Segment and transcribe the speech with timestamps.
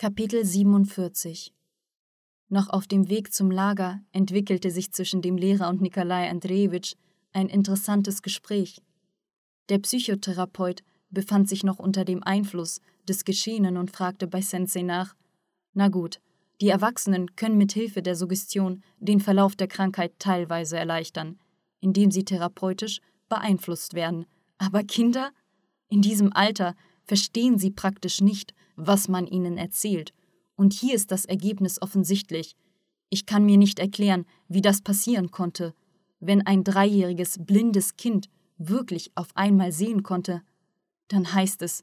[0.00, 1.52] Kapitel 47
[2.48, 6.94] Noch auf dem Weg zum Lager entwickelte sich zwischen dem Lehrer und Nikolai Andrejewitsch
[7.32, 8.80] ein interessantes Gespräch.
[9.68, 15.16] Der Psychotherapeut befand sich noch unter dem Einfluss des Geschehenen und fragte bei Sensei nach:
[15.74, 16.20] Na gut,
[16.60, 21.40] die Erwachsenen können mit Hilfe der Suggestion den Verlauf der Krankheit teilweise erleichtern,
[21.80, 24.26] indem sie therapeutisch beeinflusst werden.
[24.58, 25.32] Aber Kinder?
[25.88, 30.14] In diesem Alter verstehen sie praktisch nicht, was man ihnen erzählt.
[30.56, 32.56] Und hier ist das Ergebnis offensichtlich.
[33.10, 35.74] Ich kann mir nicht erklären, wie das passieren konnte.
[36.20, 40.42] Wenn ein dreijähriges blindes Kind wirklich auf einmal sehen konnte,
[41.08, 41.82] dann heißt es,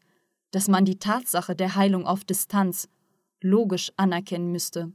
[0.51, 2.87] dass man die Tatsache der Heilung auf Distanz
[3.41, 4.91] logisch anerkennen müsste.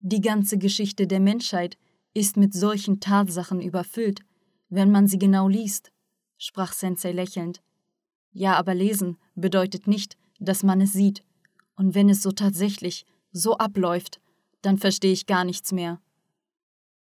[0.00, 1.78] Die ganze Geschichte der Menschheit
[2.14, 4.20] ist mit solchen Tatsachen überfüllt,
[4.68, 5.92] wenn man sie genau liest,
[6.36, 7.62] sprach Sensei lächelnd.
[8.32, 11.24] Ja, aber lesen bedeutet nicht, dass man es sieht.
[11.76, 14.20] Und wenn es so tatsächlich so abläuft,
[14.60, 16.00] dann verstehe ich gar nichts mehr.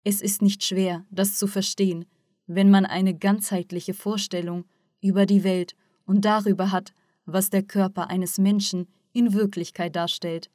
[0.04, 2.04] Es ist nicht schwer, das zu verstehen,
[2.46, 4.64] wenn man eine ganzheitliche Vorstellung
[5.00, 6.92] über die Welt und darüber hat,
[7.24, 10.50] was der Körper eines Menschen in Wirklichkeit darstellt.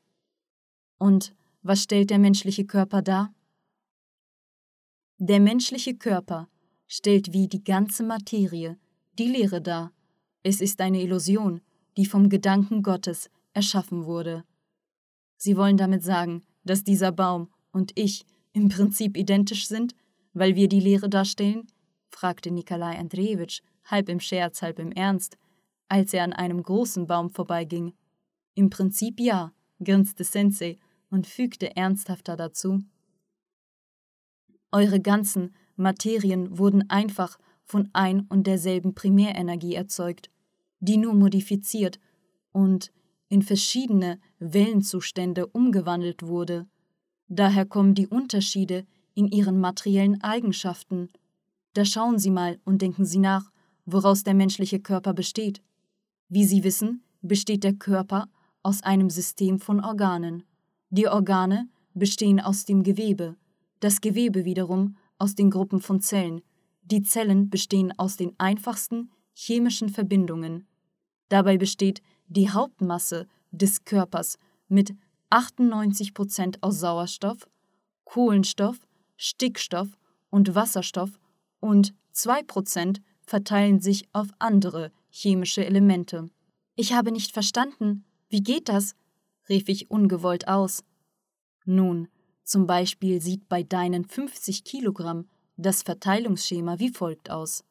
[0.97, 3.33] Und was stellt der menschliche Körper dar?
[5.17, 6.47] Der menschliche Körper
[6.87, 8.77] stellt wie die ganze Materie
[9.19, 9.91] die Lehre dar.
[10.43, 11.61] Es ist eine Illusion,
[11.97, 14.43] die vom Gedanken Gottes erschaffen wurde.
[15.37, 19.95] Sie wollen damit sagen, dass dieser Baum und ich im Prinzip identisch sind,
[20.33, 21.67] weil wir die Lehre darstellen?
[22.09, 25.37] fragte Nikolai Andrejewitsch, halb im Scherz, halb im Ernst,
[25.87, 27.93] als er an einem großen Baum vorbeiging.
[28.53, 29.53] Im Prinzip ja,
[29.83, 30.77] grinste Sensei
[31.09, 32.83] und fügte ernsthafter dazu.
[34.71, 40.29] Eure ganzen Materien wurden einfach von ein und derselben Primärenergie erzeugt
[40.81, 41.99] die nur modifiziert
[42.51, 42.91] und
[43.29, 46.67] in verschiedene Wellenzustände umgewandelt wurde.
[47.29, 51.09] Daher kommen die Unterschiede in ihren materiellen Eigenschaften.
[51.73, 53.51] Da schauen Sie mal und denken Sie nach,
[53.85, 55.61] woraus der menschliche Körper besteht.
[56.27, 58.27] Wie Sie wissen, besteht der Körper
[58.63, 60.43] aus einem System von Organen.
[60.89, 63.37] Die Organe bestehen aus dem Gewebe,
[63.79, 66.41] das Gewebe wiederum aus den Gruppen von Zellen.
[66.83, 70.67] Die Zellen bestehen aus den einfachsten chemischen Verbindungen.
[71.31, 74.37] Dabei besteht die Hauptmasse des Körpers
[74.67, 74.93] mit
[75.29, 77.47] 98% aus Sauerstoff,
[78.03, 78.77] Kohlenstoff,
[79.15, 79.87] Stickstoff
[80.29, 81.17] und Wasserstoff
[81.61, 86.29] und 2% verteilen sich auf andere chemische Elemente.
[86.75, 88.03] Ich habe nicht verstanden.
[88.27, 88.93] Wie geht das?
[89.47, 90.83] rief ich ungewollt aus.
[91.63, 92.09] Nun,
[92.43, 97.63] zum Beispiel sieht bei deinen 50 Kilogramm das Verteilungsschema wie folgt aus.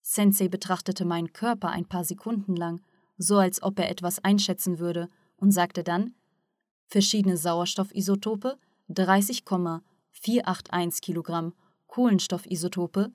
[0.00, 2.80] Sensei betrachtete meinen Körper ein paar Sekunden lang
[3.20, 6.14] so als ob er etwas einschätzen würde, und sagte dann:
[6.86, 8.56] Verschiedene Sauerstoffisotope
[8.88, 11.52] 30,481 Kilogramm,
[11.86, 13.12] Kohlenstoffisotope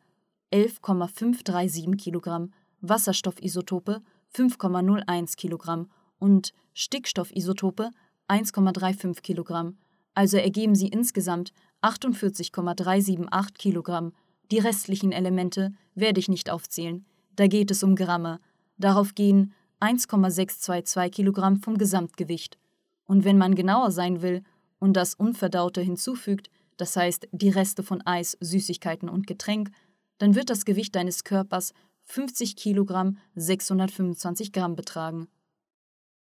[0.52, 5.90] 11,537 Kilogramm, Wasserstoffisotope 5,01 Kilogramm
[6.20, 7.90] und Stickstoffisotope
[8.28, 9.78] 1,35 Kilogramm.
[10.14, 11.52] Also ergeben sie insgesamt
[11.82, 14.14] 48,378 Kilogramm.
[14.52, 17.06] Die restlichen Elemente werde ich nicht aufzählen.
[17.36, 18.40] Da geht es um Gramme.
[18.78, 19.54] Darauf gehen
[19.86, 22.58] 1,622 Kilogramm vom Gesamtgewicht.
[23.06, 24.42] Und wenn man genauer sein will
[24.80, 29.70] und das Unverdaute hinzufügt, das heißt die Reste von Eis, Süßigkeiten und Getränk,
[30.18, 31.74] dann wird das Gewicht deines Körpers
[32.06, 35.28] 50 Kilogramm 625 Gramm betragen.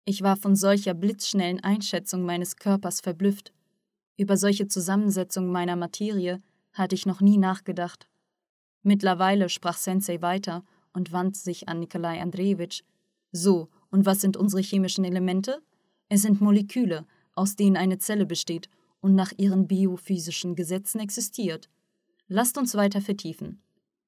[0.07, 3.53] Ich war von solcher blitzschnellen Einschätzung meines Körpers verblüfft.
[4.17, 6.43] Über solche Zusammensetzung meiner Materie
[6.73, 8.09] hatte ich noch nie nachgedacht.
[8.83, 10.65] Mittlerweile sprach Sensei weiter
[10.95, 12.83] und wandte sich an Nikolai Andrejewitsch,
[13.33, 15.63] so, und was sind unsere chemischen Elemente?
[16.09, 18.69] Es sind Moleküle, aus denen eine Zelle besteht
[19.01, 21.69] und nach ihren biophysischen Gesetzen existiert.
[22.29, 23.63] Lasst uns weiter vertiefen.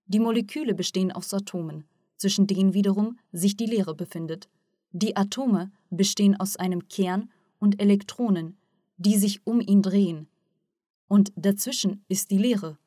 [0.07, 1.85] Die Moleküle bestehen aus Atomen,
[2.17, 4.49] zwischen denen wiederum sich die Leere befindet.
[4.93, 8.57] Die Atome bestehen aus einem Kern und Elektronen,
[8.97, 10.29] die sich um ihn drehen.
[11.09, 12.79] Und dazwischen ist die Leere.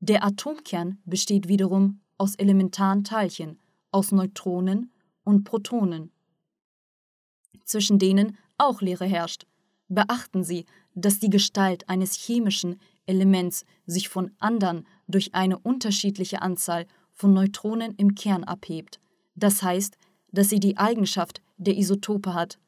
[0.00, 3.58] Der Atomkern besteht wiederum aus elementaren Teilchen,
[3.92, 4.90] aus Neutronen
[5.24, 6.10] und Protonen,
[7.64, 9.46] zwischen denen auch Leere herrscht.
[9.88, 16.86] Beachten Sie, dass die Gestalt eines chemischen Elements sich von anderen durch eine unterschiedliche Anzahl
[17.12, 19.00] von Neutronen im Kern abhebt.
[19.34, 19.96] Das heißt,
[20.32, 22.58] dass sie die Eigenschaft der Isotope hat.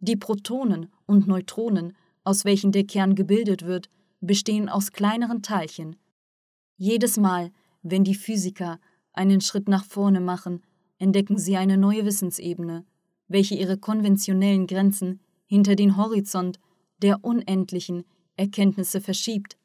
[0.00, 3.88] Die Protonen und Neutronen, aus welchen der Kern gebildet wird,
[4.20, 5.96] bestehen aus kleineren Teilchen.
[6.76, 8.80] Jedes Mal, wenn die Physiker
[9.12, 10.62] einen Schritt nach vorne machen,
[11.02, 12.86] entdecken sie eine neue Wissensebene,
[13.26, 16.60] welche ihre konventionellen Grenzen hinter den Horizont
[16.98, 18.04] der unendlichen
[18.36, 19.58] Erkenntnisse verschiebt.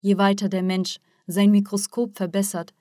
[0.00, 0.98] Je weiter der Mensch
[1.28, 2.74] sein Mikroskop verbessert,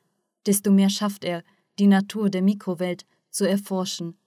[0.47, 1.43] desto mehr schafft er,
[1.77, 4.17] die Natur der Mikrowelt zu erforschen.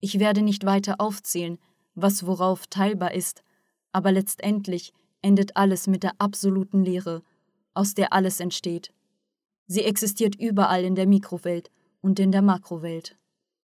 [0.00, 1.58] Ich werde nicht weiter aufzählen,
[1.94, 3.42] was worauf teilbar ist,
[3.92, 4.92] aber letztendlich
[5.22, 7.22] endet alles mit der absoluten Leere,
[7.72, 8.92] aus der alles entsteht.
[9.66, 11.70] Sie existiert überall in der Mikrowelt
[12.02, 13.16] und in der Makrowelt.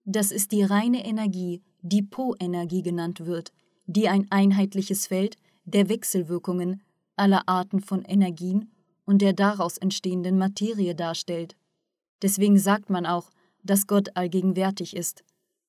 [0.04, 3.52] Das ist die reine Energie, die Po-Energie genannt wird,
[3.86, 6.82] die ein einheitliches Feld der Wechselwirkungen
[7.16, 8.70] aller Arten von Energien
[9.04, 11.56] und der daraus entstehenden Materie darstellt.
[12.22, 13.30] Deswegen sagt man auch,
[13.62, 15.24] dass Gott allgegenwärtig ist.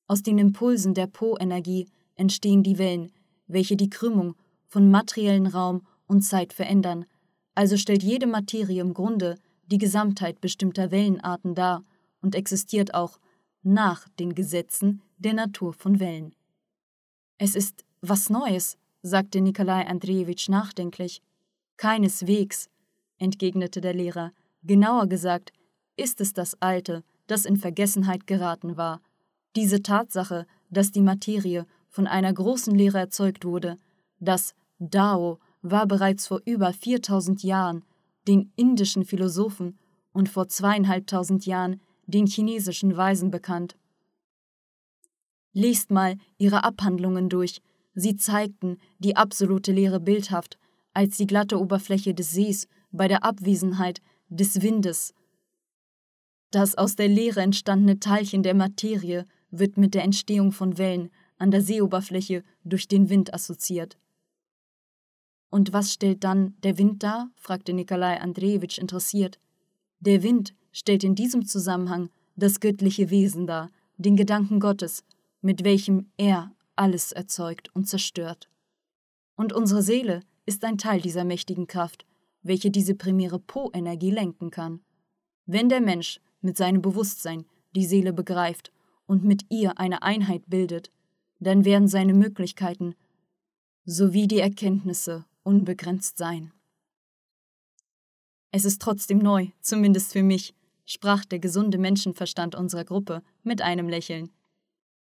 [0.08, 3.12] Aus den Impulsen der Po-Energie entstehen die Wellen,
[3.48, 4.36] welche die Krümmung
[4.68, 7.06] von materiellen Raum und Zeit verändern,
[7.56, 9.36] also stellt jede Materie im Grunde
[9.66, 11.84] die Gesamtheit bestimmter Wellenarten dar
[12.22, 13.20] und existiert auch
[13.64, 16.36] nach den Gesetzen der Natur von Wellen.
[17.38, 21.22] Es ist was Neues, sagte Nikolai Andrejewitsch nachdenklich.
[21.78, 22.70] Keineswegs,
[23.18, 24.32] entgegnete der Lehrer,
[24.64, 25.54] genauer gesagt,
[25.96, 29.02] ist es das Alte, das in Vergessenheit geraten war.
[29.56, 33.78] Diese Tatsache, dass die Materie von einer großen Lehre erzeugt wurde,
[34.20, 37.84] das Dao war bereits vor über 4000 Jahren
[38.28, 39.78] den indischen Philosophen
[40.12, 43.78] und vor zweieinhalbtausend Jahren den chinesischen Weisen bekannt.
[45.54, 47.62] Lest mal ihre Abhandlungen durch,
[47.94, 50.58] sie zeigten die absolute Lehre bildhaft,
[50.94, 55.14] als die glatte Oberfläche des Sees bei der Abwesenheit des Windes.
[56.52, 61.52] Das aus der Leere entstandene Teilchen der Materie wird mit der Entstehung von Wellen an
[61.52, 63.98] der Seeoberfläche durch den Wind assoziiert.
[65.50, 67.30] Und was stellt dann der Wind dar?
[67.36, 69.40] fragte Nikolai Andrejewitsch interessiert.
[70.00, 75.04] Der Wind stellt in diesem Zusammenhang das göttliche Wesen dar, den Gedanken Gottes,
[75.42, 78.48] mit welchem er alles erzeugt und zerstört.
[79.36, 82.06] Und unsere Seele ist ein Teil dieser mächtigen Kraft,
[82.44, 84.82] welche diese primäre Po-Energie lenken kann.
[85.48, 87.46] Wenn der Mensch mit seinem Bewusstsein
[87.76, 88.72] die Seele begreift
[89.08, 90.92] und mit ihr eine Einheit bildet,
[91.40, 92.94] dann werden seine Möglichkeiten
[93.84, 96.52] sowie die Erkenntnisse unbegrenzt sein.
[98.52, 100.54] Es ist trotzdem neu, zumindest für mich,
[100.88, 104.32] sprach der gesunde Menschenverstand unserer Gruppe mit einem Lächeln.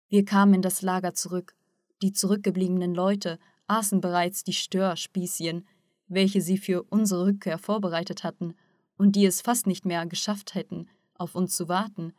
[0.09, 1.56] Wir kamen in das Lager zurück.
[2.03, 5.65] Die zurückgebliebenen Leute aßen bereits die Störspießchen,
[6.07, 8.53] welche sie für unsere Rückkehr vorbereitet hatten
[8.97, 12.13] und die es fast nicht mehr geschafft hätten, auf uns zu warten.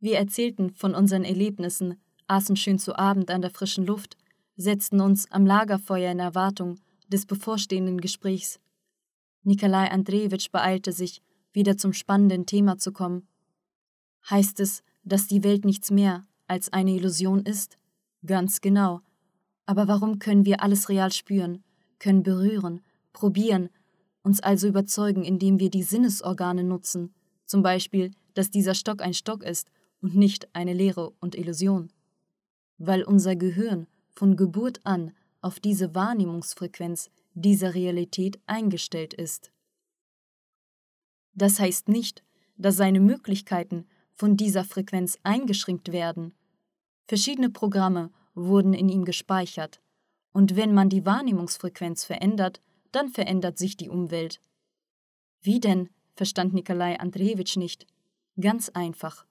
[0.00, 4.16] Wir erzählten von unseren Erlebnissen, aßen schön zu Abend an der frischen Luft,
[4.56, 8.58] setzten uns am Lagerfeuer in Erwartung des bevorstehenden Gesprächs.
[9.42, 11.22] Nikolai Andrejewitsch beeilte sich,
[11.52, 13.26] wieder zum spannenden Thema zu kommen.
[14.28, 17.78] Heißt es, dass die Welt nichts mehr als eine Illusion ist?
[18.26, 19.00] Ganz genau.
[19.66, 21.62] Aber warum können wir alles real spüren,
[21.98, 22.80] können berühren,
[23.12, 23.68] probieren,
[24.22, 27.14] uns also überzeugen, indem wir die Sinnesorgane nutzen,
[27.44, 31.90] zum Beispiel, dass dieser Stock ein Stock ist und nicht eine Leere und Illusion?
[32.78, 39.52] Weil unser Gehirn von Geburt an auf diese Wahrnehmungsfrequenz dieser Realität eingestellt ist.
[41.38, 42.24] Das heißt nicht,
[42.56, 46.34] dass seine Möglichkeiten von dieser Frequenz eingeschränkt werden.
[47.06, 49.80] Verschiedene Programme wurden in ihm gespeichert,
[50.32, 54.40] und wenn man die Wahrnehmungsfrequenz verändert, dann verändert sich die Umwelt.
[55.40, 55.90] Wie denn?
[56.16, 57.86] verstand Nikolai Andrejewitsch nicht.
[58.40, 59.24] Ganz einfach.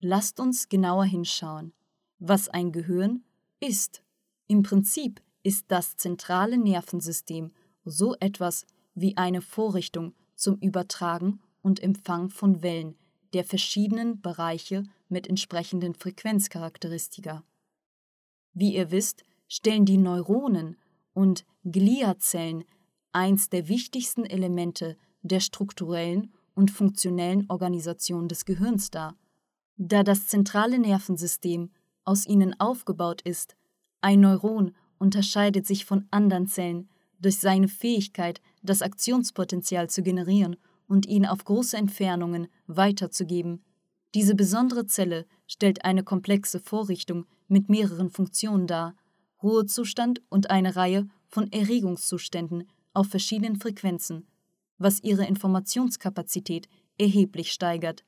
[0.00, 1.74] Lasst uns genauer hinschauen.
[2.18, 3.24] Was ein Gehirn
[3.60, 4.02] ist.
[4.46, 7.52] Im Prinzip ist das zentrale Nervensystem
[7.84, 8.64] so etwas
[8.94, 12.96] wie eine Vorrichtung zum Übertragen und Empfang von Wellen
[13.32, 17.42] der verschiedenen Bereiche mit entsprechenden Frequenzcharakteristika.
[18.54, 20.76] Wie ihr wisst, stellen die Neuronen
[21.12, 22.64] und Gliazellen
[23.12, 29.16] eins der wichtigsten Elemente der strukturellen und funktionellen Organisation des Gehirns dar.
[29.76, 31.70] Da das zentrale Nervensystem
[32.04, 33.56] aus ihnen aufgebaut ist,
[34.00, 36.88] ein Neuron unterscheidet sich von anderen Zellen
[37.20, 40.56] durch seine Fähigkeit, das Aktionspotenzial zu generieren
[40.88, 43.64] und ihn auf große Entfernungen weiterzugeben.
[44.14, 48.94] Diese besondere Zelle stellt eine komplexe Vorrichtung mit mehreren Funktionen dar,
[49.42, 54.26] Ruhezustand und eine Reihe von Erregungszuständen auf verschiedenen Frequenzen,
[54.78, 56.68] was ihre Informationskapazität
[56.98, 58.04] erheblich steigert.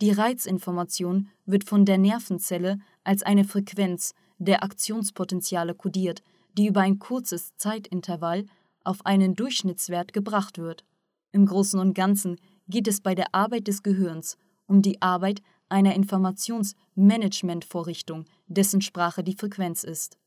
[0.00, 6.22] Die Reizinformation wird von der Nervenzelle als eine Frequenz der Aktionspotenziale kodiert,
[6.56, 8.46] die über ein kurzes Zeitintervall
[8.84, 10.84] auf einen Durchschnittswert gebracht wird.
[11.32, 12.36] Im Großen und Ganzen
[12.68, 19.34] geht es bei der Arbeit des Gehirns um die Arbeit einer Informationsmanagementvorrichtung, dessen Sprache die
[19.34, 20.18] Frequenz ist.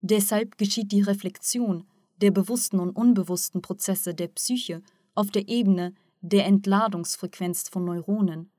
[0.00, 1.86] Deshalb geschieht die Reflexion
[2.20, 4.82] der bewussten und unbewussten Prozesse der Psyche
[5.14, 8.50] auf der Ebene der Entladungsfrequenz von Neuronen.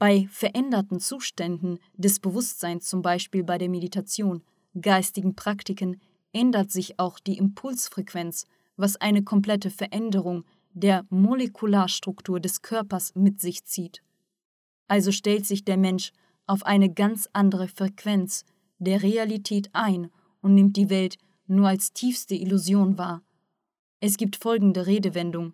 [0.00, 4.42] Bei veränderten Zuständen des Bewusstseins, zum Beispiel bei der Meditation,
[4.80, 6.00] geistigen Praktiken,
[6.32, 8.46] ändert sich auch die Impulsfrequenz,
[8.78, 14.02] was eine komplette Veränderung der Molekularstruktur des Körpers mit sich zieht.
[14.88, 16.12] Also stellt sich der Mensch
[16.46, 18.46] auf eine ganz andere Frequenz
[18.78, 23.22] der Realität ein und nimmt die Welt nur als tiefste Illusion wahr.
[24.00, 25.52] Es gibt folgende Redewendung.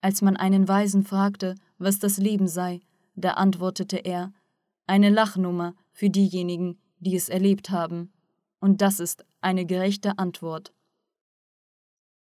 [0.00, 2.80] Als man einen Weisen fragte, was das Leben sei,
[3.18, 4.32] da antwortete er,
[4.86, 8.12] eine Lachnummer für diejenigen, die es erlebt haben.
[8.60, 10.72] Und das ist eine gerechte Antwort.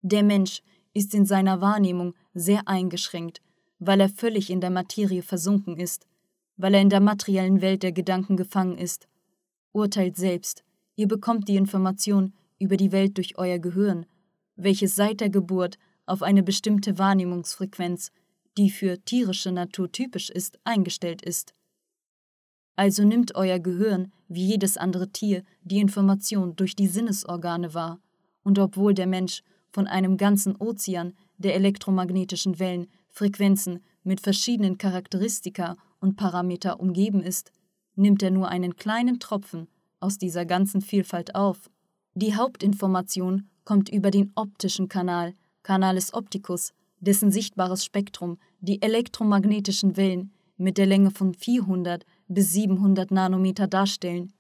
[0.02, 0.62] Der Mensch
[0.94, 3.42] ist in seiner Wahrnehmung sehr eingeschränkt,
[3.80, 6.06] weil er völlig in der Materie versunken ist,
[6.58, 9.08] weil er in der materiellen Welt der Gedanken gefangen ist.
[9.72, 10.63] Urteilt selbst,
[10.96, 14.06] ihr bekommt die Information über die Welt durch euer Gehirn,
[14.56, 18.12] welches seit der Geburt auf eine bestimmte Wahrnehmungsfrequenz
[18.57, 21.53] die für tierische Natur typisch ist, eingestellt ist.
[22.75, 28.00] Also nimmt euer Gehirn, wie jedes andere Tier, die Information durch die Sinnesorgane wahr,
[28.43, 35.77] und obwohl der Mensch von einem ganzen Ozean der elektromagnetischen Wellen, Frequenzen mit verschiedenen Charakteristika
[36.00, 37.51] und Parameter umgeben ist,
[37.95, 39.67] nimmt er nur einen kleinen Tropfen
[40.00, 41.69] aus dieser ganzen Vielfalt auf.
[42.15, 50.31] Die Hauptinformation kommt über den optischen Kanal, Canales opticus, dessen sichtbares Spektrum die elektromagnetischen Wellen
[50.57, 54.31] mit der Länge von 400 bis 700 Nanometer darstellen.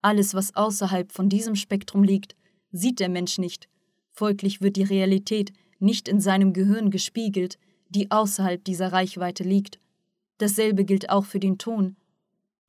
[0.00, 2.34] Alles, was außerhalb von diesem Spektrum liegt,
[2.72, 3.68] sieht der Mensch nicht.
[4.12, 9.78] Folglich wird die Realität nicht in seinem Gehirn gespiegelt, die außerhalb dieser Reichweite liegt.
[10.38, 11.96] Dasselbe gilt auch für den Ton,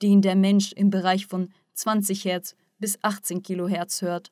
[0.01, 4.31] den der Mensch im Bereich von 20 Hertz bis 18 Kilohertz hört.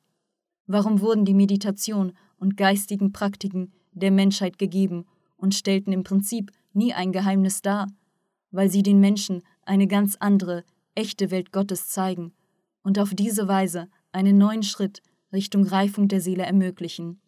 [0.66, 6.92] Warum wurden die Meditation und geistigen Praktiken der Menschheit gegeben und stellten im Prinzip nie
[6.92, 7.86] ein Geheimnis dar,
[8.50, 10.64] weil sie den Menschen eine ganz andere,
[10.94, 12.32] echte Welt Gottes zeigen
[12.82, 15.02] und auf diese Weise einen neuen Schritt
[15.32, 17.20] Richtung Reifung der Seele ermöglichen.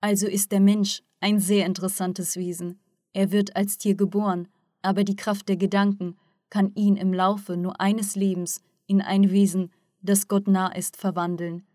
[0.00, 2.80] Also ist der Mensch ein sehr interessantes Wesen.
[3.12, 4.48] Er wird als Tier geboren,
[4.82, 6.16] aber die Kraft der Gedanken
[6.48, 9.70] kann ihn im Laufe nur eines Lebens in ein Wesen,
[10.00, 11.66] das Gott nah ist, verwandeln.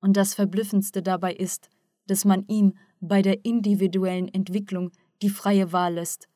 [0.00, 1.68] Und das Verblüffendste dabei ist,
[2.06, 4.92] dass man ihm bei der individuellen Entwicklung
[5.22, 6.28] die freie Wahl lässt.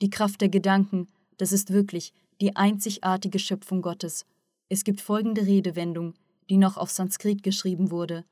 [0.00, 4.26] Die Kraft der Gedanken, das ist wirklich die einzigartige Schöpfung Gottes.
[4.68, 6.14] Es gibt folgende Redewendung,
[6.48, 8.24] die noch auf Sanskrit geschrieben wurde.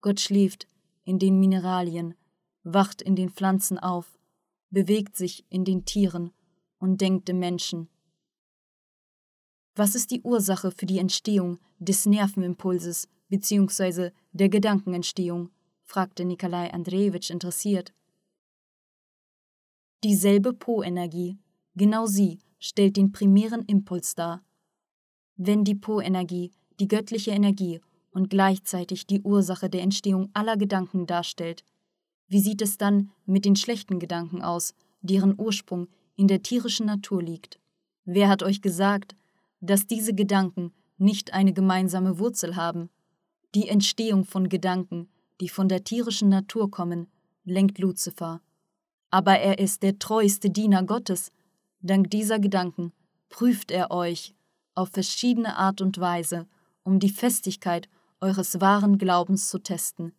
[0.00, 0.66] Gott schläft
[1.04, 2.14] in den Mineralien,
[2.62, 4.18] wacht in den Pflanzen auf,
[4.70, 6.32] bewegt sich in den Tieren
[6.78, 7.88] und denkt im Menschen.
[9.76, 14.10] Was ist die Ursache für die Entstehung des Nervenimpulses bzw.
[14.32, 15.50] der Gedankenentstehung?
[15.90, 17.92] Fragte Nikolai Andrejewitsch interessiert.
[20.04, 21.36] Dieselbe Po-Energie,
[21.74, 24.44] genau sie, stellt den primären Impuls dar.
[25.36, 27.80] Wenn die Po-Energie die göttliche Energie
[28.12, 31.64] und gleichzeitig die Ursache der Entstehung aller Gedanken darstellt,
[32.28, 37.20] wie sieht es dann mit den schlechten Gedanken aus, deren Ursprung in der tierischen Natur
[37.20, 37.58] liegt?
[38.04, 39.16] Wer hat euch gesagt,
[39.60, 42.90] dass diese Gedanken nicht eine gemeinsame Wurzel haben?
[43.56, 45.08] Die Entstehung von Gedanken
[45.40, 47.08] die von der tierischen Natur kommen,
[47.44, 48.40] lenkt Luzifer.
[49.10, 51.32] Aber er ist der treueste Diener Gottes.
[51.80, 52.92] Dank dieser Gedanken
[53.28, 54.34] prüft er euch
[54.74, 56.46] auf verschiedene Art und Weise,
[56.82, 57.88] um die Festigkeit
[58.20, 60.12] eures wahren Glaubens zu testen.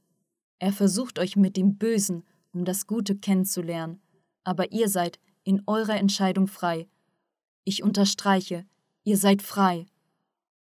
[0.60, 4.02] Er versucht euch mit dem Bösen, um das Gute kennenzulernen,
[4.44, 6.88] aber ihr seid in eurer Entscheidung frei.
[7.64, 8.66] Ich unterstreiche,
[9.04, 9.86] ihr seid frei.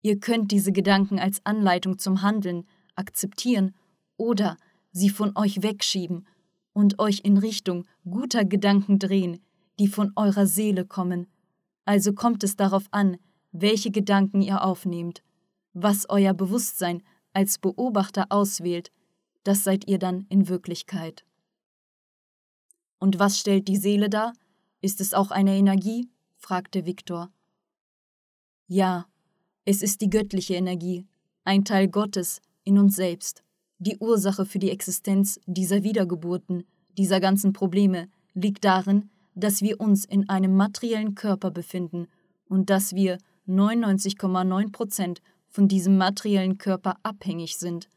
[0.01, 3.74] Ihr könnt diese Gedanken als Anleitung zum Handeln akzeptieren
[4.23, 4.57] oder
[4.93, 6.25] sie von euch wegschieben
[6.71, 9.43] und euch in Richtung guter Gedanken drehen,
[9.79, 11.27] die von eurer Seele kommen.
[11.83, 13.17] Also kommt es darauf an,
[13.51, 15.23] welche Gedanken ihr aufnehmt,
[15.73, 17.03] was euer Bewusstsein
[17.33, 18.91] als Beobachter auswählt,
[19.43, 21.25] das seid ihr dann in Wirklichkeit.
[22.99, 24.31] Und was stellt die Seele dar?
[24.79, 26.09] Ist es auch eine Energie?
[26.37, 27.29] fragte Viktor.
[28.67, 29.05] Ja,
[29.65, 31.05] es ist die göttliche Energie,
[31.43, 33.43] ein Teil Gottes in uns selbst.
[33.85, 36.63] Die Ursache für die Existenz dieser Wiedergeburten,
[36.97, 42.07] dieser ganzen Probleme, liegt darin, dass wir uns in einem materiellen Körper befinden
[42.47, 47.89] und dass wir 99,9 Prozent von diesem materiellen Körper abhängig sind.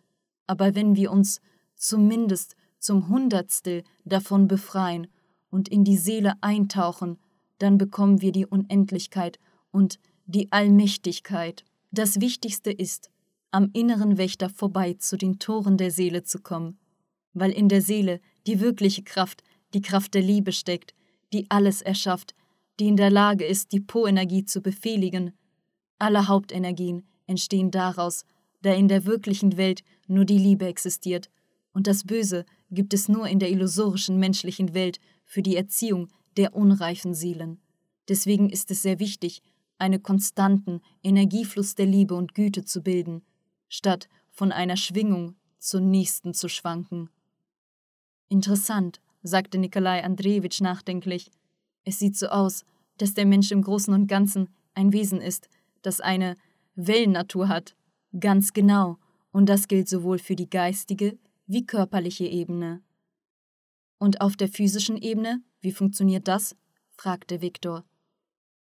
[0.49, 1.41] Aber wenn wir uns
[1.77, 5.07] zumindest zum Hundertstel davon befreien
[5.51, 7.17] und in die Seele eintauchen,
[7.59, 9.39] dann bekommen wir die Unendlichkeit
[9.71, 11.65] und die Allmächtigkeit.
[11.93, 13.09] Das Wichtigste ist,
[13.51, 16.79] am inneren Wächter vorbei zu den Toren der Seele zu kommen,
[17.33, 19.43] weil in der Seele die wirkliche Kraft,
[19.75, 20.95] die Kraft der Liebe steckt,
[21.33, 22.35] die alles erschafft,
[22.79, 25.33] die in der Lage ist, die Po-Energie zu befehligen.
[25.99, 28.25] Alle Hauptenergien entstehen daraus,
[28.63, 31.31] da in der wirklichen Welt nur die Liebe existiert,
[31.73, 36.55] und das Böse gibt es nur in der illusorischen menschlichen Welt für die Erziehung der
[36.55, 37.61] unreifen Seelen.
[38.09, 39.43] Deswegen ist es sehr wichtig,
[39.79, 43.23] einen konstanten Energiefluss der Liebe und Güte zu bilden,
[43.69, 47.11] statt von einer Schwingung zur nächsten zu schwanken.
[48.29, 51.31] Interessant, sagte Nikolai Andrejewitsch nachdenklich.
[51.85, 52.65] Es sieht so aus,
[52.99, 55.49] dass der Mensch im Großen und Ganzen ein Wesen ist,
[55.83, 56.37] das eine
[56.75, 57.77] Wellennatur hat.
[58.19, 58.99] Ganz genau,
[59.33, 62.83] und das gilt sowohl für die geistige wie körperliche Ebene.
[63.99, 66.57] Und auf der physischen Ebene, wie funktioniert das?
[66.91, 67.85] fragte Viktor.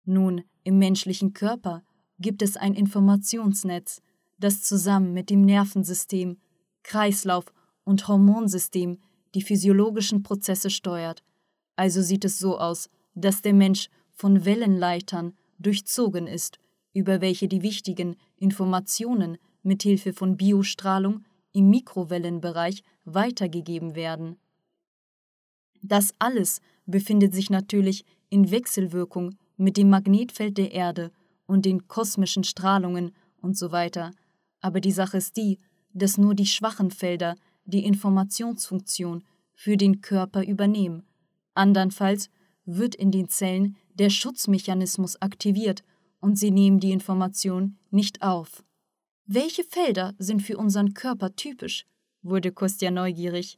[0.06, 1.84] Nun, im menschlichen Körper
[2.20, 4.02] gibt es ein Informationsnetz,
[4.38, 6.38] das zusammen mit dem Nervensystem,
[6.84, 7.46] Kreislauf
[7.84, 9.00] und Hormonsystem
[9.36, 11.24] die physiologischen Prozesse steuert.
[11.76, 16.60] Also sieht es so aus, dass der Mensch von Wellenleitern durchzogen ist,
[16.94, 24.38] über welche die wichtigen Informationen mithilfe von Biostrahlung im Mikrowellenbereich weitergegeben werden.
[25.82, 31.12] Das alles befindet sich natürlich in Wechselwirkung mit dem Magnetfeld der Erde
[31.46, 34.12] und den kosmischen Strahlungen und so weiter.
[34.62, 35.58] Aber die Sache ist die,
[35.94, 37.36] dass nur die schwachen Felder
[37.66, 39.24] die Informationsfunktion
[39.54, 41.04] für den Körper übernehmen.
[41.54, 42.30] Andernfalls
[42.66, 45.84] wird in den Zellen der Schutzmechanismus aktiviert
[46.20, 48.64] und sie nehmen die Information nicht auf.
[49.26, 51.86] Welche Felder sind für unseren Körper typisch?
[52.22, 53.58] wurde Kostja neugierig.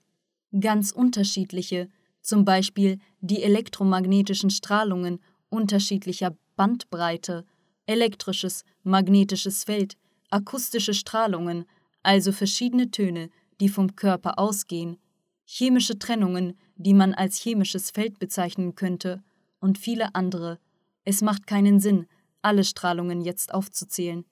[0.60, 1.89] Ganz unterschiedliche,
[2.22, 7.45] zum Beispiel die elektromagnetischen Strahlungen unterschiedlicher Bandbreite,
[7.86, 9.97] elektrisches, magnetisches Feld,
[10.30, 11.65] akustische Strahlungen,
[12.04, 14.98] also verschiedene Töne, die vom Körper ausgehen,
[15.46, 19.24] chemische Trennungen, die man als chemisches Feld bezeichnen könnte,
[19.60, 20.60] und viele andere.
[21.04, 22.08] Es macht keinen Sinn,
[22.42, 24.26] alle Strahlungen jetzt aufzuzählen.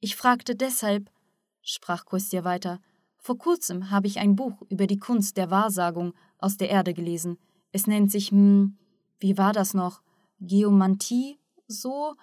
[0.00, 1.10] Ich fragte deshalb,
[1.62, 2.80] sprach Kostja weiter,
[3.16, 7.38] vor kurzem habe ich ein Buch über die Kunst der Wahrsagung aus der Erde gelesen.
[7.72, 8.76] Es nennt sich, hm,
[9.18, 10.02] wie war das noch?
[10.40, 11.38] Geomantie?
[11.66, 12.14] So?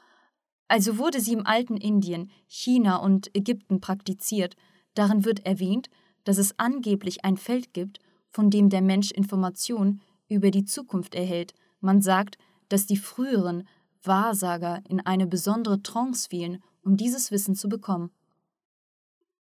[0.71, 4.55] Also wurde sie im alten Indien, China und Ägypten praktiziert.
[4.93, 5.89] Darin wird erwähnt,
[6.23, 11.53] dass es angeblich ein Feld gibt, von dem der Mensch Informationen über die Zukunft erhält.
[11.81, 12.37] Man sagt,
[12.69, 13.67] dass die früheren
[14.01, 18.09] Wahrsager in eine besondere Trance fielen, um dieses Wissen zu bekommen.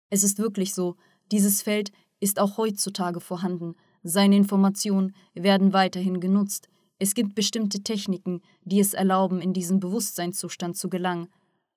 [0.10, 0.96] Es ist wirklich so,
[1.32, 6.68] dieses Feld ist auch heutzutage vorhanden, seine Informationen werden weiterhin genutzt,
[7.02, 11.30] es gibt bestimmte Techniken, die es erlauben, in diesen Bewusstseinszustand zu gelangen,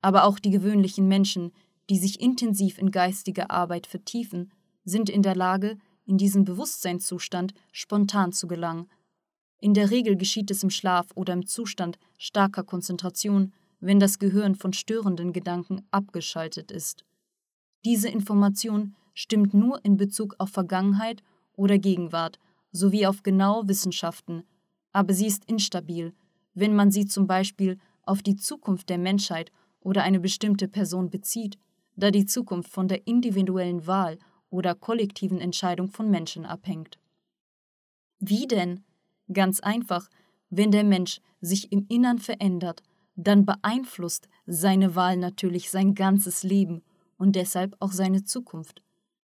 [0.02, 1.50] aber auch die gewöhnlichen Menschen,
[1.88, 4.52] die sich intensiv in geistige Arbeit vertiefen,
[4.84, 8.90] sind in der Lage, in diesen Bewusstseinszustand spontan zu gelangen.
[9.60, 14.54] In der Regel geschieht es im Schlaf oder im Zustand starker Konzentration, wenn das Gehirn
[14.54, 17.06] von störenden Gedanken abgeschaltet ist.
[17.86, 21.22] Diese Information stimmt nur in Bezug auf Vergangenheit
[21.54, 22.38] oder Gegenwart
[22.72, 24.44] sowie auf genaue Wissenschaften,
[24.94, 26.14] aber sie ist instabil,
[26.54, 31.58] wenn man sie zum Beispiel auf die Zukunft der Menschheit oder eine bestimmte Person bezieht,
[31.96, 34.18] da die Zukunft von der individuellen Wahl
[34.50, 36.98] oder kollektiven Entscheidung von Menschen abhängt.
[38.20, 38.84] Wie denn?
[39.32, 40.08] Ganz einfach,
[40.48, 42.82] wenn der Mensch sich im Innern verändert,
[43.16, 46.82] dann beeinflusst seine Wahl natürlich sein ganzes Leben
[47.16, 48.82] und deshalb auch seine Zukunft.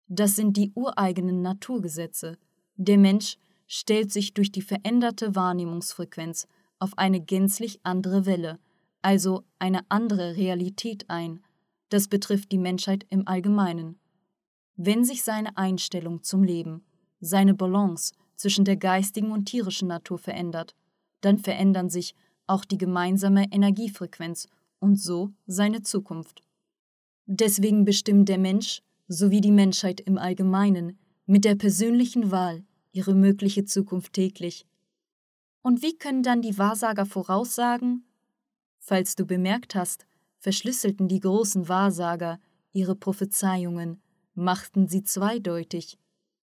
[0.08, 2.38] Das sind die ureigenen Naturgesetze.
[2.76, 6.48] Der Mensch stellt sich durch die veränderte Wahrnehmungsfrequenz
[6.80, 8.60] auf eine gänzlich andere Welle,
[9.02, 11.44] also eine andere Realität ein.
[11.90, 14.00] Das betrifft die Menschheit im Allgemeinen.
[14.76, 16.84] Wenn sich seine Einstellung zum Leben,
[17.20, 20.76] seine Balance zwischen der geistigen und tierischen Natur verändert,
[21.22, 22.14] dann verändern sich
[22.48, 24.48] auch die gemeinsame Energiefrequenz
[24.80, 26.42] und so seine Zukunft.
[27.26, 32.64] Deswegen bestimmt der Mensch sowie die Menschheit im Allgemeinen mit der persönlichen Wahl
[32.96, 34.66] ihre mögliche Zukunft täglich.
[35.62, 38.06] Und wie können dann die Wahrsager voraussagen?
[38.80, 40.06] Falls du bemerkt hast,
[40.40, 42.40] verschlüsselten die großen Wahrsager
[42.72, 44.02] ihre Prophezeiungen
[44.34, 45.98] machten sie zweideutig.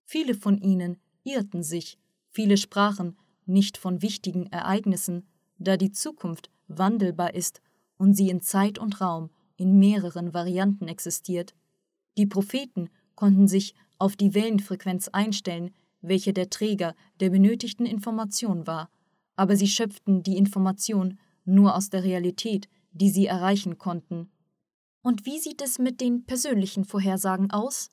[0.05, 1.99] Viele von ihnen irrten sich,
[2.31, 5.27] viele sprachen nicht von wichtigen Ereignissen,
[5.59, 7.63] da die Zukunft wandelbar ist
[7.97, 11.55] und sie in Zeit und Raum in mehreren Varianten existiert.
[12.19, 18.91] Die Propheten konnten sich auf die Wellenfrequenz einstellen, welche der Träger der benötigten Information war,
[19.37, 24.31] aber sie schöpften die Information nur aus der Realität, die sie erreichen konnten.
[25.03, 27.91] Und wie sieht es mit den persönlichen Vorhersagen aus?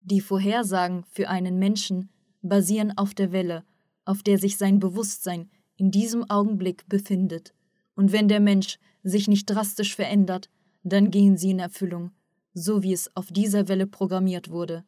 [0.00, 3.64] Die Vorhersagen für einen Menschen basieren auf der Welle,
[4.04, 7.54] auf der sich sein Bewusstsein in diesem Augenblick befindet.
[7.94, 10.48] Und wenn der Mensch sich nicht drastisch verändert,
[10.82, 12.12] dann gehen sie in Erfüllung,
[12.54, 14.84] so wie es auf dieser Welle programmiert wurde.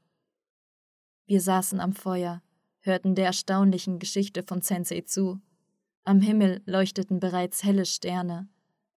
[1.27, 2.43] Wir saßen am Feuer,
[2.81, 5.41] hörten der erstaunlichen Geschichte von Sensei zu.
[6.05, 8.49] Am Himmel leuchteten bereits helle Sterne.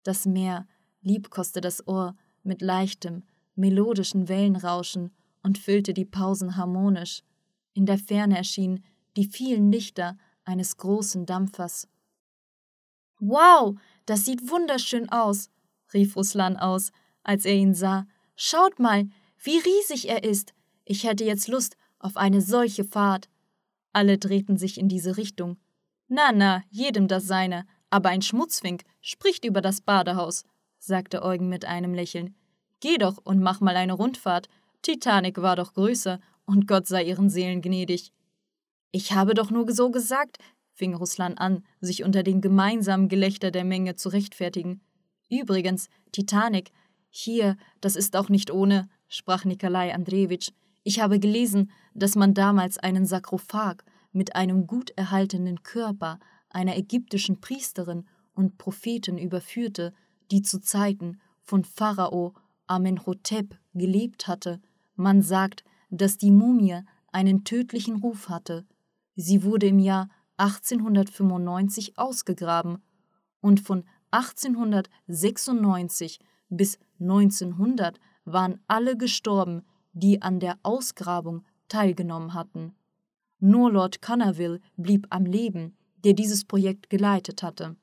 [0.04, 0.68] Das Meer
[1.02, 3.24] liebkoste das Ohr mit leichtem,
[3.56, 7.24] melodischen Wellenrauschen und füllte die Pausen harmonisch.
[7.74, 8.84] In der Ferne erschienen
[9.16, 11.88] die vielen Lichter eines großen Dampfers.
[13.20, 15.50] Wow, das sieht wunderschön aus,
[15.94, 16.92] rief Ruslan aus,
[17.24, 18.06] als er ihn sah.
[18.36, 19.10] Schaut mal,
[19.42, 20.54] wie riesig er ist.
[20.86, 23.30] Ich hätte jetzt Lust auf eine solche Fahrt.
[23.94, 25.58] Alle drehten sich in diese Richtung.
[26.08, 30.44] Na, na, jedem das seine, aber ein Schmutzfink spricht über das Badehaus,
[30.78, 32.36] sagte Eugen mit einem Lächeln.
[32.80, 34.48] Geh doch und mach mal eine Rundfahrt.
[34.82, 38.12] Titanic war doch größer und Gott sei ihren Seelen gnädig.
[38.92, 40.38] Ich habe doch nur so gesagt,
[40.74, 44.82] fing Ruslan an, sich unter dem gemeinsamen Gelächter der Menge zu rechtfertigen.
[45.30, 46.72] Übrigens, Titanic,
[47.10, 50.52] hier, das ist auch nicht ohne, sprach Nikolai Andrejewitsch.
[50.88, 57.42] Ich habe gelesen, dass man damals einen Sarkophag mit einem gut erhaltenen Körper einer ägyptischen
[57.42, 59.94] Priesterin und Propheten überführte,
[60.32, 62.36] die zu Zeiten von Pharao
[62.68, 64.62] Amenhotep gelebt hatte.
[64.96, 66.80] Man sagt, dass die Mumie
[67.12, 68.66] einen tödlichen Ruf hatte.
[69.18, 72.82] Sie wurde im Jahr 1895 ausgegraben
[73.42, 79.66] und von 1896 bis 1900 waren alle gestorben,
[80.00, 82.76] die an der Ausgrabung teilgenommen hatten.
[83.40, 87.76] Nur Lord Cannerville blieb am Leben, der dieses Projekt geleitet hatte.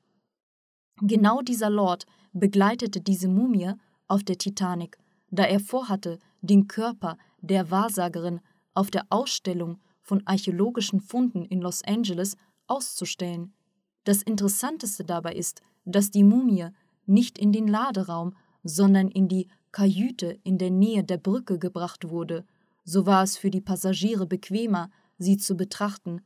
[1.01, 3.73] Genau dieser Lord begleitete diese Mumie
[4.07, 4.97] auf der Titanic,
[5.29, 8.39] da er vorhatte, den Körper der Wahrsagerin
[8.73, 13.53] auf der Ausstellung von archäologischen Funden in Los Angeles auszustellen.
[14.03, 16.67] Das Interessanteste dabei ist, dass die Mumie
[17.05, 22.45] nicht in den Laderaum, sondern in die Kajüte in der Nähe der Brücke gebracht wurde,
[22.85, 26.21] so war es für die Passagiere bequemer, sie zu betrachten.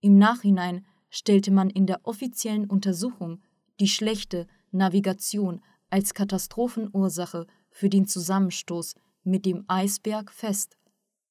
[0.00, 3.42] Im Nachhinein stellte man in der offiziellen Untersuchung
[3.80, 10.76] die schlechte Navigation als Katastrophenursache für den Zusammenstoß mit dem Eisberg fest.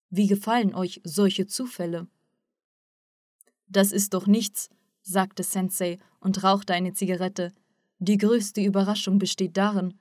[0.09, 2.09] Wie gefallen euch solche Zufälle?
[3.69, 4.69] Das ist doch nichts,
[5.03, 7.53] sagte Sensei und rauchte eine Zigarette.
[7.99, 9.93] Die größte Überraschung besteht darin,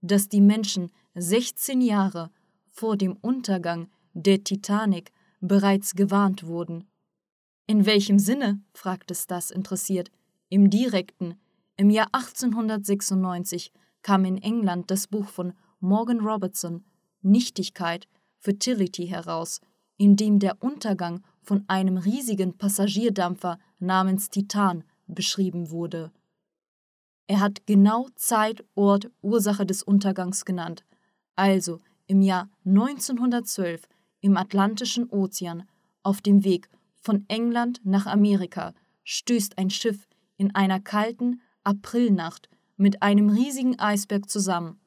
[0.00, 2.30] dass die Menschen 16 Jahre
[2.70, 6.84] vor dem Untergang der Titanic bereits gewarnt wurden.
[7.66, 8.60] In welchem Sinne?
[8.72, 10.10] fragte Stas interessiert.
[10.48, 11.34] Im direkten.
[11.76, 16.84] Im Jahr 1896 kam in England das Buch von Morgan Robertson
[17.20, 19.60] Nichtigkeit, Fertility heraus,
[19.96, 26.12] in dem der Untergang von einem riesigen Passagierdampfer namens Titan beschrieben wurde.
[27.26, 30.84] Er hat genau Zeit, Ort, Ursache des Untergangs genannt.
[31.38, 35.68] Also im Jahr 1912 im Atlantischen Ozean
[36.02, 36.68] auf dem Weg
[37.00, 38.74] von England nach Amerika
[39.04, 44.80] stößt ein Schiff in einer kalten Aprilnacht mit einem riesigen Eisberg zusammen.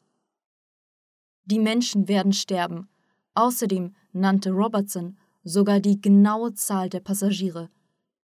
[1.45, 2.89] Die Menschen werden sterben.
[3.33, 7.69] Außerdem nannte Robertson sogar die genaue Zahl der Passagiere.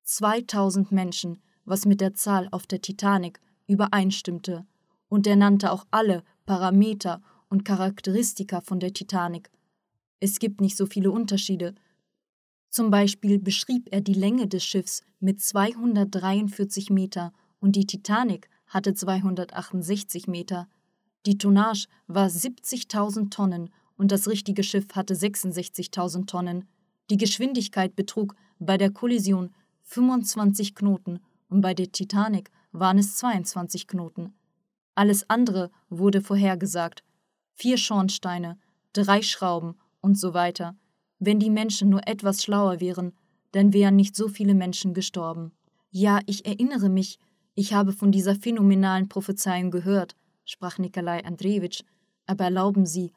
[0.04, 4.66] 2000 Menschen, was mit der Zahl auf der Titanic übereinstimmte,
[5.08, 9.50] und er nannte auch alle Parameter und Charakteristika von der Titanic.
[10.20, 11.76] Es gibt nicht so viele Unterschiede.
[12.70, 18.94] Zum Beispiel beschrieb er die Länge des Schiffs mit 243 Meter und die Titanic hatte
[18.94, 20.68] 268 Meter.
[21.26, 26.66] Die Tonnage war 70.000 Tonnen und das richtige Schiff hatte 66.000 Tonnen.
[27.10, 29.52] Die Geschwindigkeit betrug bei der Kollision
[29.84, 34.34] 25 Knoten und bei der Titanic waren es 22 Knoten.
[34.96, 37.04] Alles andere wurde vorhergesagt.
[37.60, 38.60] Vier Schornsteine,
[38.94, 40.76] drei Schrauben und so weiter.
[41.18, 43.14] Wenn die Menschen nur etwas schlauer wären,
[43.52, 45.54] dann wären nicht so viele Menschen gestorben.
[45.90, 47.18] Ja, ich erinnere mich,
[47.56, 50.16] ich habe von dieser phänomenalen Prophezeiung gehört,
[50.46, 51.82] sprach Nikolai Andrejewitsch,
[52.28, 53.12] aber erlauben Sie,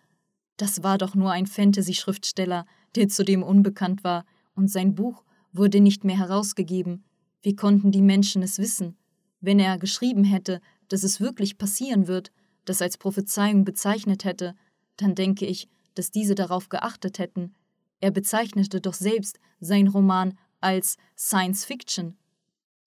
[0.57, 4.25] das war doch nur ein Fantasy-Schriftsteller, der zudem unbekannt war,
[4.55, 5.23] und sein Buch
[5.53, 7.05] wurde nicht mehr herausgegeben.
[7.43, 8.97] Wie konnten die Menschen es wissen?
[9.43, 12.33] Wenn er geschrieben hätte, dass es wirklich passieren wird,
[12.65, 14.55] das als Prophezeiung bezeichnet hätte,
[14.97, 17.55] dann denke ich, dass diese darauf geachtet hätten.
[18.01, 22.17] Er bezeichnete doch selbst sein Roman als Science Fiction.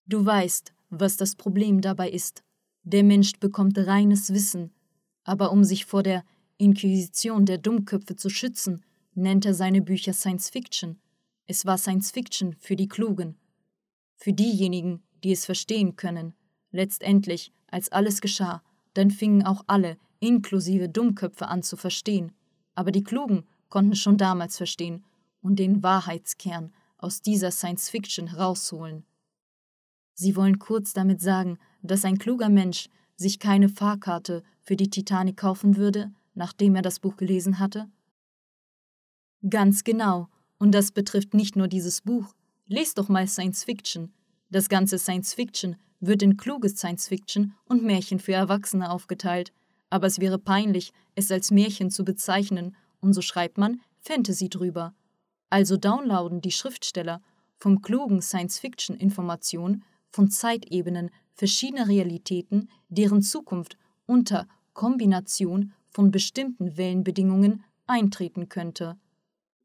[0.05, 2.43] Du weißt, was das Problem dabei ist.
[2.83, 4.71] Der Mensch bekommt reines Wissen,
[5.23, 6.23] aber um sich vor der
[6.57, 8.83] Inquisition der Dummköpfe zu schützen,
[9.15, 10.99] nennt er seine Bücher Science Fiction.
[11.45, 13.38] Es war Science Fiction für die Klugen.
[14.15, 16.33] Für diejenigen, die es verstehen können.
[16.71, 22.32] Letztendlich, als alles geschah, dann fingen auch alle, inklusive Dummköpfe, an zu verstehen.
[22.75, 25.03] Aber die Klugen konnten schon damals verstehen
[25.41, 29.06] und den Wahrheitskern aus dieser Science Fiction herausholen.
[30.13, 35.38] Sie wollen kurz damit sagen, dass ein kluger Mensch sich keine Fahrkarte für die Titanic
[35.38, 37.89] kaufen würde, nachdem er das Buch gelesen hatte?
[39.49, 42.34] Ganz genau, und das betrifft nicht nur dieses Buch.
[42.67, 44.13] Lest doch mal Science Fiction.
[44.49, 45.75] Das ganze Science Fiction
[46.07, 49.53] wird in kluges Science Fiction und Märchen für Erwachsene aufgeteilt,
[49.89, 54.93] aber es wäre peinlich, es als Märchen zu bezeichnen, und so schreibt man Fantasy drüber.
[55.49, 57.21] Also downloaden die Schriftsteller
[57.57, 66.75] vom klugen Science Fiction Informationen von Zeitebenen verschiedener Realitäten, deren Zukunft unter Kombination von bestimmten
[66.77, 68.97] Wellenbedingungen eintreten könnte.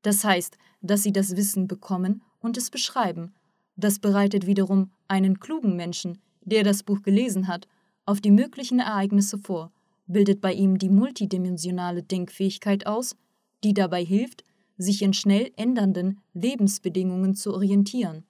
[0.03, 3.35] Das heißt, dass sie das Wissen bekommen und es beschreiben.
[3.77, 7.69] Das bereitet wiederum einen klugen Menschen, der das Buch gelesen hat,
[8.05, 9.71] auf die möglichen Ereignisse vor,
[10.07, 13.17] bildet bei ihm die multidimensionale Denkfähigkeit aus,
[13.63, 14.45] die dabei hilft,
[14.79, 18.25] sich in schnell ändernden Lebensbedingungen zu orientieren.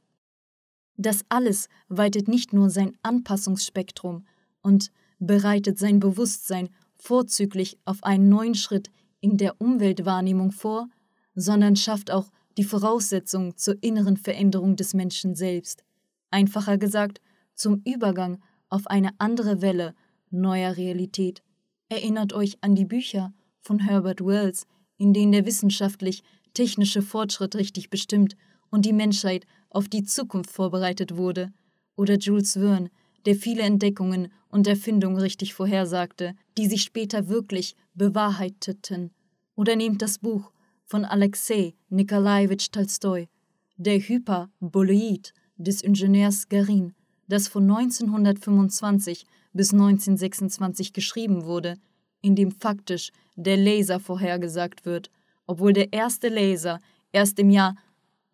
[0.96, 4.26] Das alles weitet nicht nur sein Anpassungsspektrum
[4.62, 10.88] und bereitet sein Bewusstsein vorzüglich auf einen neuen Schritt in der Umweltwahrnehmung vor,
[11.34, 15.84] sondern schafft auch die Voraussetzung zur inneren Veränderung des Menschen selbst.
[16.30, 17.20] Einfacher gesagt,
[17.58, 18.40] zum Übergang
[18.70, 19.94] auf eine andere Welle
[20.30, 21.42] neuer Realität.
[21.88, 24.66] Erinnert euch an die Bücher von Herbert Wells,
[24.96, 28.36] in denen der wissenschaftlich-technische Fortschritt richtig bestimmt
[28.70, 31.52] und die Menschheit auf die Zukunft vorbereitet wurde,
[31.96, 32.90] oder Jules Verne,
[33.26, 39.10] der viele Entdeckungen und Erfindungen richtig vorhersagte, die sich später wirklich bewahrheiteten.
[39.56, 40.52] Oder nehmt das Buch
[40.84, 43.28] von Alexei Nikolajewitsch Tolstoi,
[43.76, 46.94] Der Hyperboloid des Ingenieurs Garin,
[47.28, 51.78] das von 1925 bis 1926 geschrieben wurde,
[52.20, 55.10] in dem faktisch der Laser vorhergesagt wird,
[55.46, 56.80] obwohl der erste Laser
[57.12, 57.76] erst im Jahr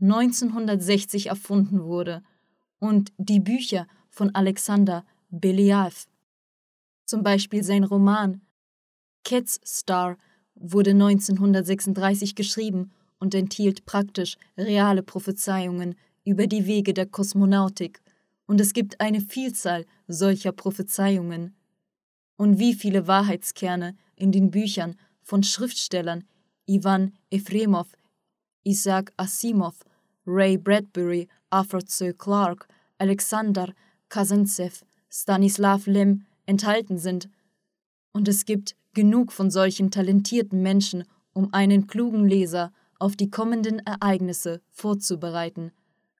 [0.00, 2.22] 1960 erfunden wurde,
[2.78, 6.06] und die Bücher von Alexander Belyaev.
[7.06, 8.42] Zum Beispiel sein Roman
[9.24, 10.18] Cat's Star
[10.54, 18.02] wurde 1936 geschrieben und enthielt praktisch reale Prophezeiungen über die Wege der Kosmonautik,
[18.46, 21.54] und es gibt eine Vielzahl solcher Prophezeiungen.
[22.36, 26.24] Und wie viele Wahrheitskerne in den Büchern von Schriftstellern
[26.66, 27.88] Ivan Efremov,
[28.64, 29.84] Isaac Asimov,
[30.26, 32.12] Ray Bradbury, Arthur C.
[32.12, 32.66] Clarke,
[32.98, 33.72] Alexander
[34.08, 37.28] Kazantsev, Stanislav Lem enthalten sind.
[38.12, 43.80] Und es gibt genug von solchen talentierten Menschen, um einen klugen Leser auf die kommenden
[43.80, 45.72] Ereignisse vorzubereiten.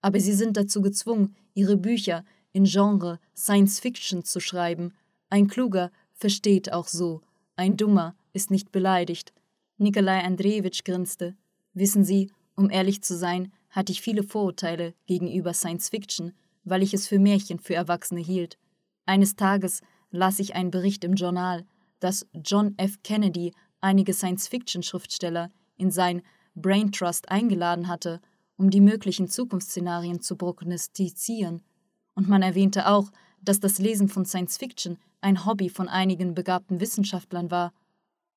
[0.05, 4.93] Aber sie sind dazu gezwungen, ihre Bücher in Genre Science Fiction zu schreiben.
[5.31, 7.23] Ein Kluger versteht auch so,
[7.57, 9.33] ein Dummer ist nicht beleidigt.
[9.79, 11.37] Nikolai Andrejewitsch grinste.
[11.73, 16.93] Wissen Sie, um ehrlich zu sein, hatte ich viele Vorurteile gegenüber Science Fiction, weil ich
[16.93, 18.59] es für Märchen für Erwachsene hielt.
[19.07, 21.65] Eines Tages las ich einen Bericht im Journal,
[22.01, 23.03] dass John F.
[23.05, 26.21] Kennedy einige Science-Fiction-Schriftsteller in sein
[26.55, 28.21] Brain Trust eingeladen hatte,
[28.57, 31.63] um die möglichen Zukunftsszenarien zu prognostizieren.
[32.15, 33.11] Und man erwähnte auch,
[33.43, 37.73] dass das Lesen von Science-Fiction ein Hobby von einigen begabten Wissenschaftlern war.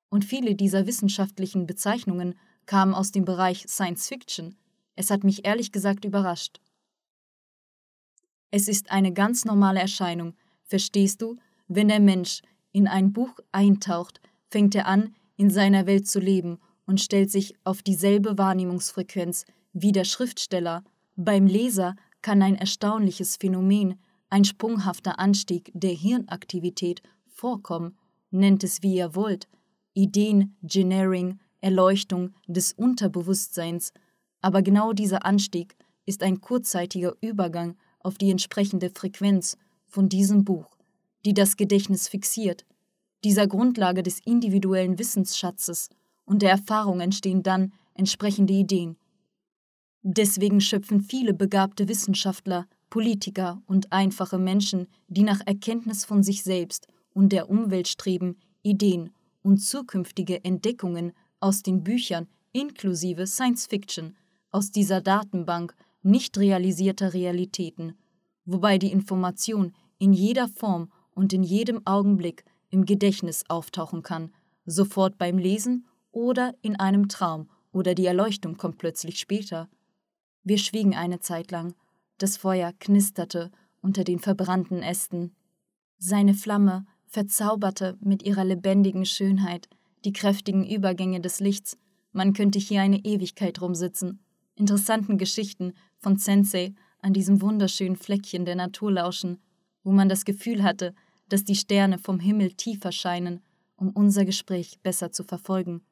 [0.08, 2.34] Und viele dieser wissenschaftlichen Bezeichnungen
[2.66, 4.56] kamen aus dem Bereich Science-Fiction.
[4.96, 6.60] Es hat mich ehrlich gesagt überrascht.
[8.50, 11.36] Es ist eine ganz normale Erscheinung, verstehst du,
[11.68, 12.40] wenn der Mensch
[12.72, 17.54] in ein Buch eintaucht, fängt er an, in seiner Welt zu leben und stellt sich
[17.64, 19.44] auf dieselbe Wahrnehmungsfrequenz
[19.82, 20.84] wie der Schriftsteller.
[21.16, 23.98] Beim Leser kann ein erstaunliches Phänomen,
[24.30, 27.96] ein sprunghafter Anstieg der Hirnaktivität vorkommen,
[28.30, 29.48] nennt es wie ihr wollt,
[29.94, 33.92] Ideen-Genering, Erleuchtung des Unterbewusstseins,
[34.40, 40.76] aber genau dieser Anstieg ist ein kurzzeitiger Übergang auf die entsprechende Frequenz von diesem Buch,
[41.24, 42.64] die das Gedächtnis fixiert.
[43.24, 45.90] Dieser Grundlage des individuellen Wissensschatzes
[46.24, 48.96] und der Erfahrung entstehen dann entsprechende Ideen.
[50.02, 56.86] Deswegen schöpfen viele begabte Wissenschaftler, Politiker und einfache Menschen, die nach Erkenntnis von sich selbst
[57.12, 59.10] und der Umwelt streben, Ideen
[59.42, 64.16] und zukünftige Entdeckungen aus den Büchern inklusive Science Fiction
[64.50, 67.94] aus dieser Datenbank nicht realisierter Realitäten,
[68.44, 74.32] wobei die Information in jeder Form und in jedem Augenblick im Gedächtnis auftauchen kann,
[74.64, 79.68] sofort beim Lesen oder in einem Traum oder die Erleuchtung kommt plötzlich später.
[80.48, 81.74] Wir schwiegen eine Zeit lang.
[82.16, 83.50] Das Feuer knisterte
[83.82, 85.36] unter den verbrannten Ästen.
[85.98, 89.68] Seine Flamme verzauberte mit ihrer lebendigen Schönheit
[90.06, 91.76] die kräftigen Übergänge des Lichts.
[92.12, 94.20] Man könnte hier eine Ewigkeit rumsitzen,
[94.54, 99.42] interessanten Geschichten von Sensei an diesem wunderschönen Fleckchen der Natur lauschen,
[99.84, 100.94] wo man das Gefühl hatte,
[101.28, 103.42] dass die Sterne vom Himmel tiefer scheinen,
[103.76, 105.82] um unser Gespräch besser zu verfolgen.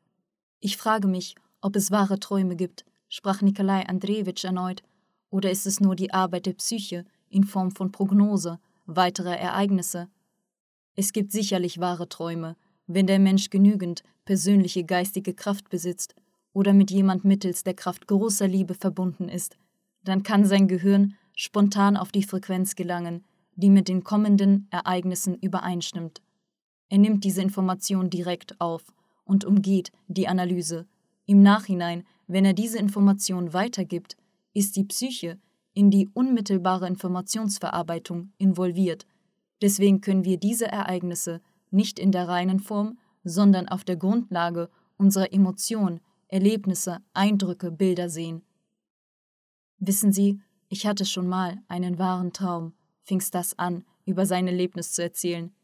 [0.61, 4.83] Ich frage mich, ob es wahre Träume gibt, sprach Nikolai Andrejewitsch erneut,
[5.31, 10.09] oder ist es nur die Arbeit der Psyche in Form von Prognose weiterer Ereignisse?
[10.95, 16.15] Es gibt sicherlich wahre Träume, wenn der Mensch genügend persönliche geistige Kraft besitzt
[16.53, 19.59] oder mit jemand mittels der Kraft großer Liebe verbunden ist,
[20.05, 23.25] dann kann sein Gehirn spontan auf die Frequenz gelangen,
[23.57, 26.23] die mit den kommenden Ereignissen übereinstimmt.
[26.89, 28.85] Er nimmt diese Information direkt auf
[29.25, 30.87] und umgeht die Analyse.
[31.27, 34.17] Im Nachhinein, wenn er diese Information weitergibt,
[34.53, 35.39] ist die Psyche
[35.75, 39.07] in die unmittelbare Informationsverarbeitung involviert.
[39.61, 45.33] Deswegen können wir diese Ereignisse nicht in der reinen Form, sondern auf der Grundlage unserer
[45.33, 48.43] Emotionen, Erlebnisse, Eindrücke, Bilder sehen.
[49.79, 54.93] Wissen Sie, ich hatte schon mal einen wahren Traum, fing Stas an, über sein Erlebnis
[54.93, 55.55] zu erzählen.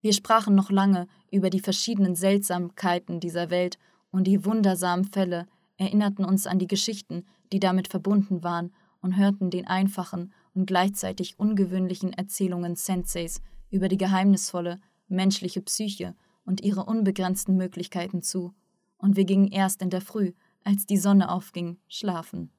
[0.00, 3.78] Wir sprachen noch lange über die verschiedenen Seltsamkeiten dieser Welt
[4.12, 5.48] und die wundersamen Fälle,
[5.78, 11.40] erinnerten uns an die Geschichten, die damit verbunden waren, und hörten den einfachen und gleichzeitig
[11.40, 18.54] ungewöhnlichen Erzählungen Senseis über die geheimnisvolle menschliche Psyche und ihre unbegrenzten Möglichkeiten zu,
[18.98, 22.52] und wir gingen erst in der Früh, als die Sonne aufging, schlafen.